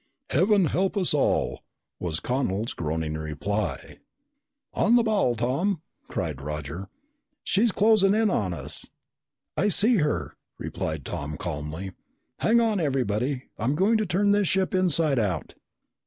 [0.31, 1.61] "Heaven help us all!"
[1.99, 3.97] was Connel's groaning reply.
[4.73, 6.87] "On the ball, Tom!" cried Roger.
[7.43, 8.87] "She's closing in on us!"
[9.55, 11.91] "I see her," replied Tom calmly.
[12.39, 13.43] "Hang on, everybody.
[13.59, 15.53] I'm going to turn this ship inside out!"